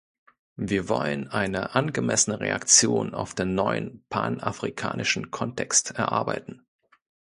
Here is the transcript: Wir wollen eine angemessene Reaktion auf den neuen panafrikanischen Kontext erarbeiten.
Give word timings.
Wir 0.57 0.89
wollen 0.89 1.27
eine 1.27 1.75
angemessene 1.75 2.39
Reaktion 2.39 3.13
auf 3.13 3.35
den 3.35 3.53
neuen 3.53 4.03
panafrikanischen 4.09 5.29
Kontext 5.29 5.91
erarbeiten. 5.91 6.65